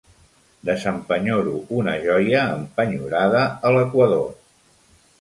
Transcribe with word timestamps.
Desempenyoro 0.69 1.53
una 1.81 1.95
joia 2.07 2.41
empenyorada 2.57 3.47
a 3.71 3.75
l'Equador. 3.79 4.29